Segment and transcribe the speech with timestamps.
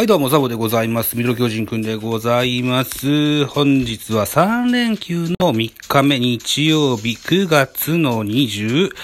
[0.00, 1.14] はい、どうも、ザボでございます。
[1.14, 3.44] ミドル巨人くんでございます。
[3.44, 8.94] 本日は3連休の3日目、日曜日、9月の25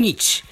[0.00, 0.44] 日。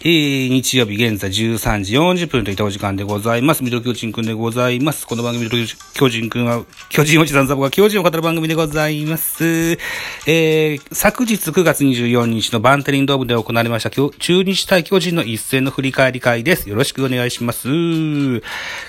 [0.00, 3.64] えー、日曜日現在13時40分といったお時間でございます。
[3.64, 5.06] ミドル巨人くんでございます。
[5.06, 9.78] この番組ミドル巨人くんは、巨人おじさんザボが巨人を語る番組でございます。
[10.26, 14.10] えー、昨日9月24日のバンテリンドームで行われました中
[14.42, 16.68] 日対巨人の一戦の振り返り会です。
[16.68, 17.68] よろしくお願いします。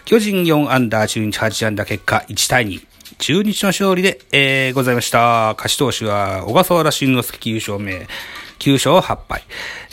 [0.04, 2.86] 巨人4アンダー、中日8アンダー結果1対2。
[3.20, 5.56] 中日の勝利で、えー、ございました。
[5.58, 8.08] 勝ち投手は、小笠原慎之介9勝目、
[8.58, 9.44] 9勝8敗。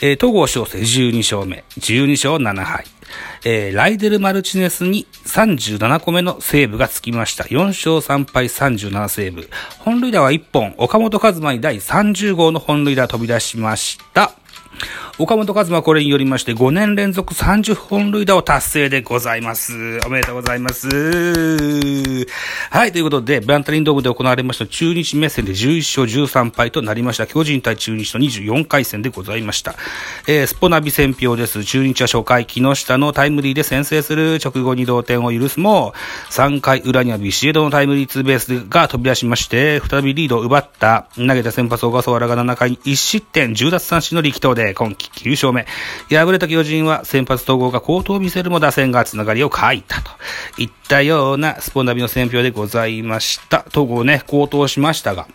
[0.01, 2.85] えー、戸郷翔征12勝目、12勝7敗。
[3.43, 7.43] えー、ライデル・マルチネスに37個目のセーブがつきました。
[7.45, 9.49] 4勝3敗37セーブ。
[9.79, 14.33] 本塁打は1本、岡本和真に第30号の本塁打飛び出しました。
[15.17, 19.99] 岡本和真これによりまして5年連続30本塁打を達成でございます。
[20.05, 20.87] おめでとうございます。
[22.69, 27.27] はい、ということで、バンタリンドームで行われました中日目線で11勝13敗となりました。
[27.27, 29.75] 巨人対中日の24回戦でございました。
[30.27, 31.63] えー、スポナビ戦票です。
[31.63, 35.93] 中日は初回、木下のタイムリーで先制する直後に同点を許すも、
[36.31, 45.67] 3回裏にはビシエドのタイムリーツーベースが飛び出しまして、再びリードを奪った、投げた先発小笠原が7回に1失点、10奪三振の力投で今季9勝目。
[46.09, 50.11] 敗れた巨人は先発統合が好投を見せるも打線がつながりを欠いたと
[50.57, 53.65] いったようなスポナビの選評でございました。
[53.67, 55.27] 統合ね、好投しましたが、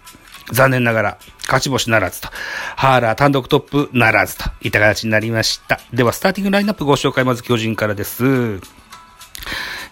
[0.52, 2.28] 残念ながら、勝ち星ならずと、
[2.76, 5.80] ハーラー単独トップならずといった形になりました。
[5.92, 8.60] では、スターティングラインナップご紹介、まず巨人からです。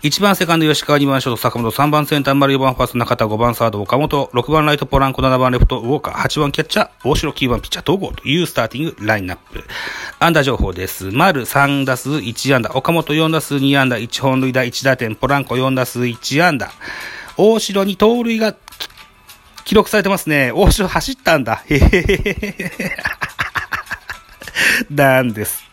[0.02, 9.64] 1番セカンド吉川、2番ショート坂本、3番センター丸、4番ファースト中田、5番サード岡本、6番ライトポランコ、7番レフトウォーカー、8番キャッチャー大城、9番ピッチャー東郷というスターティングラインナップ。
[10.20, 11.10] 安打情報です。
[11.10, 16.70] 丸3打数1安打、岡本4打数2安打、1本塁打1打点、ポランコ4打数1安打。
[17.36, 18.54] 大城に盗塁が
[19.64, 20.52] 記録されてますね。
[20.54, 21.64] 大城走ったんだ。
[21.66, 22.96] へへへへ。
[24.94, 25.67] なんです。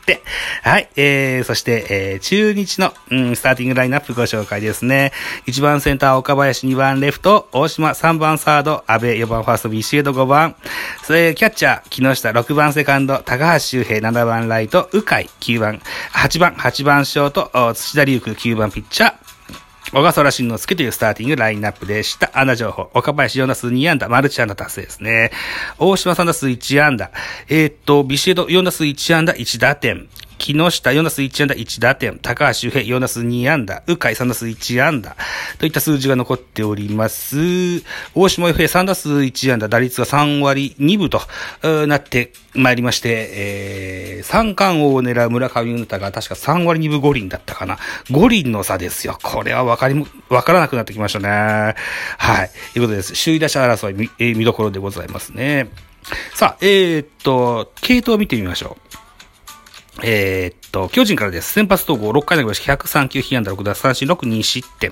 [0.63, 0.89] はい。
[0.95, 5.11] えー、そして、えー、中日の、うん、スターティングラインナップご紹介ですね。
[5.47, 10.55] 1番センター岡林、2番レフト、大島、3番サード、安倍、4番ファースト、ビシエド、5番。
[11.03, 15.81] それ、キャッチャー、木下、6番セカンド、高橋周平、7番ライト、鵜飼、9番、
[16.13, 19.13] 8番、8番ショート、土田龍空、9番ピッチャー、
[19.95, 22.29] 小笠原慎之介というスターティングラインナップでした。
[22.33, 22.89] アナ情報。
[22.93, 25.31] 岡林4打数2安打、マルチ安打達成ですね。
[25.79, 27.11] 大島3打数1安打。
[27.47, 30.09] えー、っと、ビシエド4打数1安打、1打点。
[30.37, 35.15] 木下4打数1安打1打点、高橋周平4打数2安打、鵜飼3打数1安打、
[35.57, 37.83] といった数字が残っております。
[38.13, 41.21] 大島洋平3打数1安打、打率が3割2分と
[41.87, 47.77] なってまいりまして、えー、三冠王を狙う村上宗太が確か3割2分5厘だったかな。
[48.09, 49.17] 5厘の差ですよ。
[49.21, 51.75] これはわかりも、わからなくなってきましたね。
[52.17, 52.49] はい。
[52.73, 53.13] ということです。
[53.21, 55.69] 首位打者争い見、えー見どころでございますね。
[56.33, 58.84] さあ、えー、っと、系統を見てみましょう。
[60.03, 61.53] えー、っと、巨人からです。
[61.53, 62.75] 先発統合6回投げました。
[62.75, 64.91] 103球、被安打6奪三振6、2失点。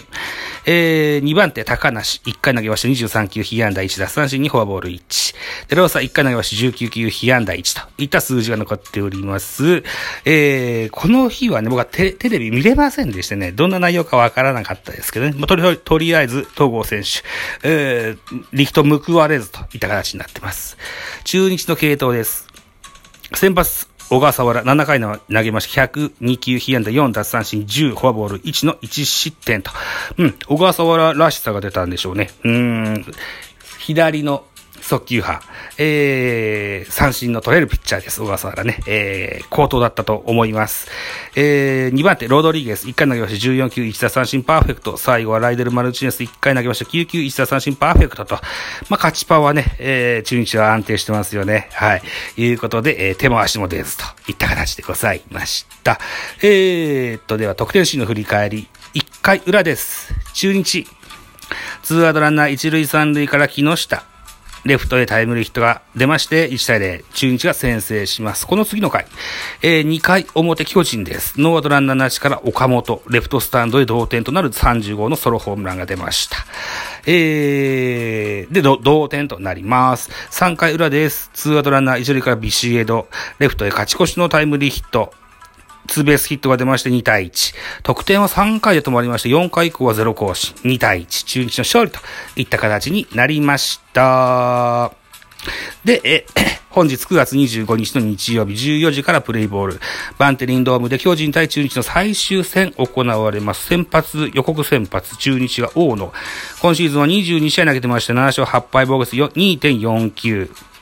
[0.66, 2.22] えー、2番手、高梨。
[2.22, 2.88] 1回投げました。
[2.88, 5.36] 23球、被安打1奪三振にフォアボール1。
[5.68, 6.78] で、ローサ1回投げました。
[6.78, 9.84] 19球、被安打1といった数字が残っております。
[10.24, 15.34] えー、この日はね、僕はテテレビ見れませんでしてね、どんな内容かわからなかったですけどね。
[15.38, 17.10] まあ、とりとりあえず、東郷選手、
[17.64, 20.78] えー、力と報われずといった形になってます。
[21.26, 22.48] 中日の系統です。
[23.36, 25.86] 先発、小笠原、7回の投げました。
[25.86, 29.72] 102球、被安打4奪三振10、フォアボール1の1失点と。
[30.18, 32.30] うん、小笠原らしさが出たんでしょうね。
[32.44, 33.06] うーん、
[33.80, 34.46] 左の
[34.84, 35.42] 速球派、
[35.78, 38.22] えー、三振の取れるピッチャーです。
[38.22, 40.90] 小笠原ね、えー、高等だったと思います。
[41.36, 44.98] えー、2番手、ロードリーゲス、1回投げました14球1打三振パーフェクト。
[44.98, 48.36] 最後はライデル・マルチネス、1回投げました9球1打三振パーフェクトと。
[48.36, 48.44] まあ、
[48.92, 51.70] 勝ちパンはね、えー、中日は安定してますよね。
[51.72, 52.02] はい。
[52.36, 55.98] いうことで、えー、手も足も出ずといった形でございました。
[56.42, 58.68] えー、っと、では得点シーンの振り返り。
[58.96, 60.14] 1回裏です。
[60.34, 60.86] 中日。
[61.84, 64.13] ツーアウトランナー1塁3塁から木下。
[64.66, 68.48] レフトへタイムリーヒットが出まして、1対0、中日が先制します。
[68.48, 69.06] この次の回、
[69.62, 71.40] えー、2回表巨人です。
[71.42, 76.38] ノーアウトランナーなしから岡本、レフトスタンドへ同点となる30号のソロホームランが出ました。
[77.06, 80.10] えー、で、同点となります。
[80.32, 81.30] 3回裏です。
[81.34, 83.08] ツーアウトランナー1塁からビシエド、
[83.40, 85.14] レフトへ勝ち越しのタイムリーヒット。
[85.88, 87.54] ツーベースヒットが出まして2対1。
[87.84, 90.56] 得点は3回で止まりまして、4回以降は0更新。
[90.56, 91.26] 2対1。
[91.26, 92.00] 中日の勝利と
[92.36, 94.92] いった形になりました。
[95.84, 96.26] で、え、
[96.70, 99.82] 本日9月25日の日曜日14時からプレイボール、
[100.18, 103.68] バンテリンドームで巨人対中日の最終戦行われます。
[103.68, 106.12] 先発、予告先発、中日が大野。
[106.62, 110.73] 今シーズンは22試合投げてまして7勝8敗防御率2.49。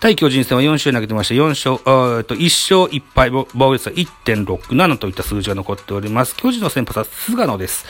[0.00, 1.74] 対巨人戦は4試合投げてまして、4勝、
[2.18, 6.36] えっと、1勝1敗、防御率は1.67といった数字が残っております。
[6.36, 7.86] 巨人の先発は菅野です。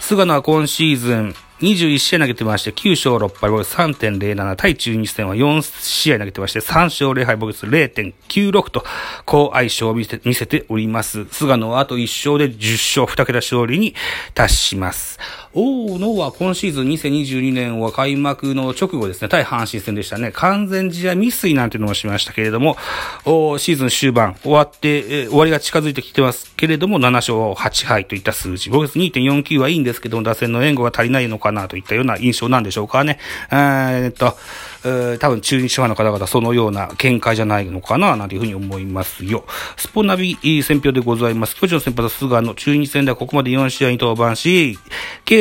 [0.00, 8.84] 菅野は今シーズン、21試合投げてまして、9勝6敗、防御率3.07、対中日戦は4試合投げてまして、3勝0敗、防御率0.96と、
[9.26, 11.26] 好相性を見せ見せております。
[11.26, 13.94] 菅野はあと1勝で10勝2桁勝利に
[14.34, 15.18] 達します。
[15.52, 22.76] 大野は今シーズン2022年は開幕の直後ですね、対阪神戦でしたね、完全試合未遂なんていうのをしましたけれども、
[23.58, 28.70] シーズン終盤終わって、えー、終わりが近づいてきてますけれども、7勝8敗といった数字。
[28.70, 33.18] 防御率2.49はいいんですけども、打線の援護が足りないのかなといったような印象なんでしょうかね。
[33.50, 34.36] えー、っと、
[34.84, 39.44] えー、多分中日ファンの方々そのような見解じゃないのかな、なんていうふうに思いますよ。
[39.76, 41.56] スポナビ選票でございます。
[41.56, 44.78] 巨人の先発菅野、中日戦ではここまで4試合に登板し、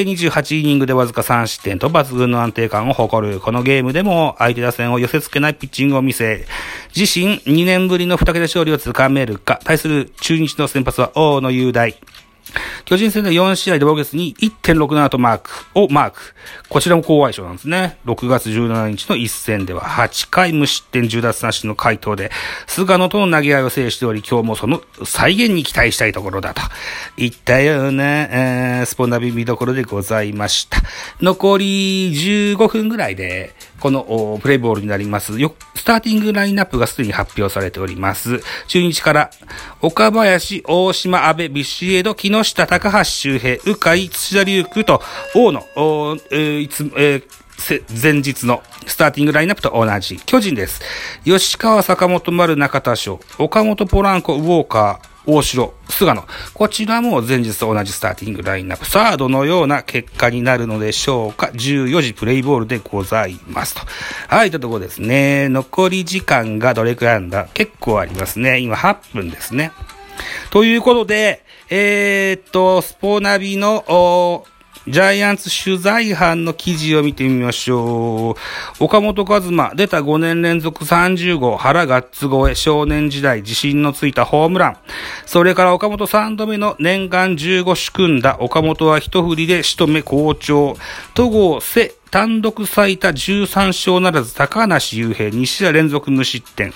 [0.03, 3.39] 計28イニングでわずか3失点と抜群の安定感を誇る。
[3.39, 6.45] このゲームでも相手打線を寄せ付けないピッチングを見せ、
[6.95, 11.95] 自身2年ぶりの2桁勝利をつかめるか、対する中日の先発は大野雄大。
[12.85, 16.19] 巨人戦で4試合で防御率に1.67とマークをマーク。
[16.69, 17.97] こちらも高相性なんですね。
[18.05, 22.31] 6月17日の一戦では8回無失点10奪三振の回答で、
[22.67, 26.61] 菅野との投げ合いを制しており、今日もその再現に期待したいところだと。
[27.17, 30.81] いったような、えー、スポンナビ見どころでございました。
[31.21, 35.39] 残り15分ぐらいで、このプレイボールになります。
[35.39, 38.41] よ、スターティングラインナップがすでに発表されております。
[38.67, 39.31] 中日から、
[39.81, 45.01] 岡林、大島、安倍、ビシエド、木下、高橋周平、鵜飼、土田龍空と、
[45.33, 45.61] 大野、
[46.31, 47.23] えー、いつ、えー
[48.01, 50.17] 前日のスターティングラインナップと同じ。
[50.25, 50.81] 巨人です。
[51.25, 56.25] 吉川、坂本丸、中田翔、岡本、ポランコ、ウォーカー、大城、菅野。
[56.53, 58.87] こちらも前日と同じスターティングラインナップ。
[58.87, 63.81] さあ、どのような結果になるのでしょうか ?14 時プレイボールでございますと。
[64.27, 65.49] はい、というところですね。
[65.49, 68.59] 残り時間がどれくらいあるんだ結構ありますね。
[68.59, 69.71] 今8分ですね。
[70.49, 74.43] ということで、えー、っと、スポナビの、
[74.89, 78.35] ジャイアンツ取材班の記事を見てみましょ
[78.79, 78.83] う。
[78.83, 84.77] 岡本和真、出た5年連続30号、腹ガッツ超え、少年時代、自信のついたホームラン。
[85.27, 90.75] それから岡本3度目の年間15主組んだ、岡本は一振りで仕留め好調。
[91.13, 96.73] 戸郷、瀬、単独最多13勝ならず高梨雄平2試合連続無失点。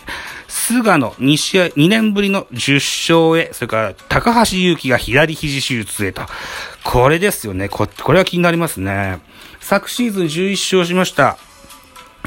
[0.48, 6.22] 菅野2試合、2年ぶりの10勝へ、それから高橋祐希が左肘手術へと。
[6.84, 7.70] これですよね。
[7.70, 9.20] こ、これは気になりますね。
[9.60, 11.38] 昨シーズン11勝しました。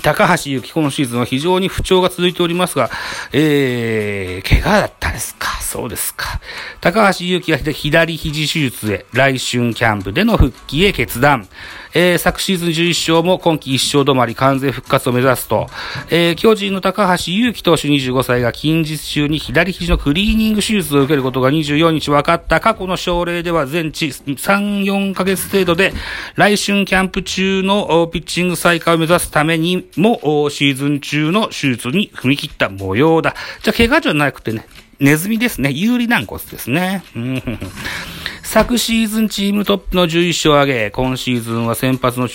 [0.03, 2.91] 高橋幸今シーズンは非常に不調が続いておりますが、
[3.33, 5.46] えー、怪我だったですか？
[5.77, 6.41] そうですか。
[6.81, 11.47] 高橋祐希が左肘手術へ、来春キャンプでの復帰へ決断。
[11.93, 15.67] えー、昨シーズン11勝も今季1勝止まり完全復活を目指すと、
[16.11, 25.95] えー、巨人の高橋祐希投手25歳が近日中に左肘のクリーニング手術を受けることが24日分かった過去の症例では全治3、4ヶ月程度で、
[26.35, 33.35] 来春キャンプ中のピッチング再開を目指すためにも、シーズン中の手術に踏み切った模様だ。
[33.63, 34.67] じゃあ、怪我じゃなくてね、
[34.99, 35.71] ネズミですね。
[35.71, 37.03] 有利軟骨ですね。
[38.43, 42.29] 昨シーズンチームトップの11勝を挙げ、今シーズンは先発の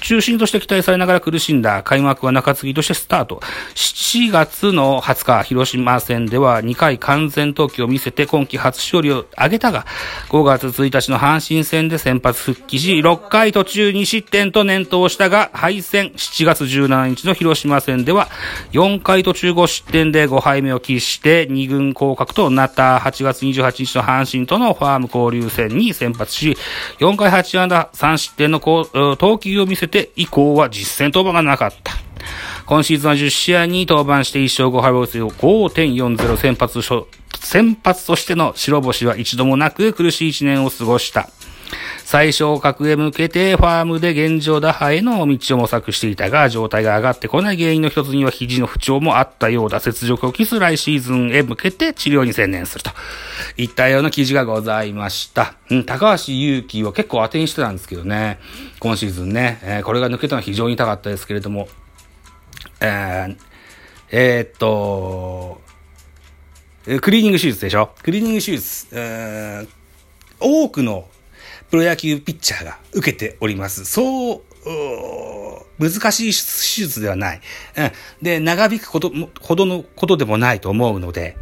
[0.00, 3.40] 中心として期待されながら苦しんだ開幕は中継ぎとしてスタート。
[3.74, 9.86] 7月の20日、広島戦では2回完全投球を見せて今季初勝利を挙げたが、
[10.28, 18.28] 5月1日の阪神戦で先発復帰し、6回途中2失点と念頭したが、敗戦7月17日の広島戦では、
[18.72, 26.56] 4回途中5失点で5敗目を喫して2軍降格となった8月28日の阪神とのファーム交流戦に先発し、
[26.98, 31.92] 4回8安打3失点の投球を見せて以降は実戦登板がなかった。
[32.66, 36.82] 今シーズンは10試合に登板して1勝5敗を打つ5.40先発
[37.38, 41.30] 先発としての白星は一度もなく苦しい1年を過ごした。
[42.04, 49.80] 最小格へ向けてファームで現状打破への道を模索していたが、状態が上がってこない原因の一つには肘の不調もあったようだ。
[49.84, 52.90] 雪辱を期す来シーズンへ向けて治療に専念すると。
[53.56, 55.54] いったような記事がございました。
[55.70, 58.38] うん、高橋祐希は結構当てにしてたんですけどね。
[58.78, 59.58] 今シーズンね。
[59.62, 61.68] えー、これが抜けたのは非常に痛かったですけれども。
[62.80, 63.36] えー、
[64.10, 65.60] えー、っと、
[67.00, 67.90] クリーニング手術でしょ？
[68.02, 68.86] クリーニング手術。
[68.92, 69.68] えー、
[70.38, 71.08] 多くの
[71.70, 73.84] プロ野球ピッチャーが受けております。
[73.84, 74.42] そう、
[75.78, 77.40] 難しい手術ではない。
[78.22, 81.36] で、長引くこと、ほどのことでもないと思うので、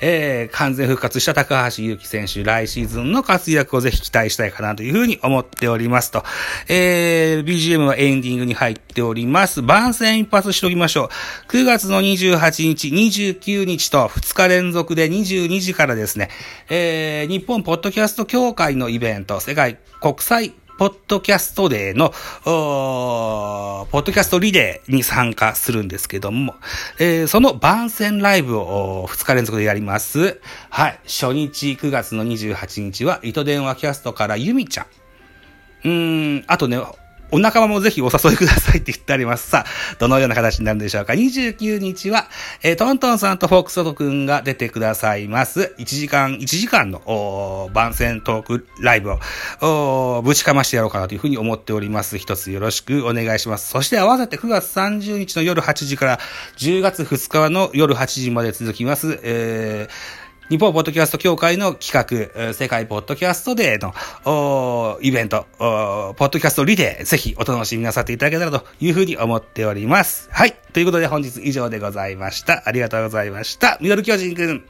[0.00, 6.22] えー、完全復活した高橋祐希選手、来シーズンの活躍をぜひ期待したいかなというふうに思っておりますと。
[6.68, 9.62] えー、BGM はエンディングに入っております。
[9.62, 11.10] 番宣一発しときましょ
[11.48, 11.50] う。
[11.50, 16.30] 9月の28日、29日と2日連続で22時からですね、
[16.68, 22.10] えー、日本ポッドキャスト協会のイベント、世界国際ポッドキャストデーの、
[22.44, 26.54] ポッドキャストリレーに参加するんですけども、
[26.98, 30.38] えー、その番宣ライブを2日連続でやります。
[30.68, 31.00] はい。
[31.04, 34.86] 初日9月の28日は、糸電話キャストからゆみちゃん。
[35.84, 36.78] うん、あとね、
[37.30, 39.50] お仲間もぜひお誘いくださいって言ってあります。
[39.50, 41.12] さあ、どのような形になるんでしょうか。
[41.14, 42.28] 29日は、
[42.62, 45.74] えー、トントンさんとフォークソトくんが出てくださいます。
[45.78, 49.10] 1時間、1時間の番宣トークライブ
[49.62, 52.18] をぶちかましてやろうかなというふうに思っております。
[52.18, 53.70] 一つよろしくお願いします。
[53.70, 56.18] そして合わせて9月30日の夜8時から
[56.58, 59.18] 10月2日の夜8時まで続きます。
[59.22, 63.92] えー日本ポッドキャスト協会の企画、世界ポッドキャストデー
[64.24, 70.28] のイベント、ポッドキャストリレー、ぜひお楽しみなさっていただけたらというふうに思っております。
[70.30, 70.56] はい。
[70.72, 72.62] ということで本日以上でございました。
[72.64, 73.76] ありがとうございました。
[73.80, 74.64] ミドル巨人くん。